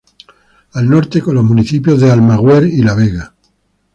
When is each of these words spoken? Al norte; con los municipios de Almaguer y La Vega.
Al 0.73 0.89
norte; 0.89 1.21
con 1.21 1.35
los 1.35 1.43
municipios 1.43 2.01
de 2.01 2.09
Almaguer 2.09 2.65
y 2.65 2.81
La 2.81 2.95
Vega. 2.95 3.35